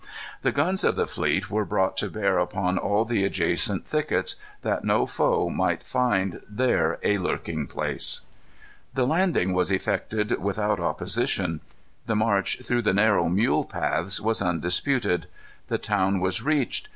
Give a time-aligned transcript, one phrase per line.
[0.41, 4.83] The guns of the fleet were brought to bear upon all the adjacent thickets, that
[4.83, 8.21] no foe might find there a lurking place.
[8.95, 11.61] The landing was effected without opposition.
[12.07, 15.27] The march, through the narrow mule paths, was undisputed.
[15.67, 16.89] The town was reached.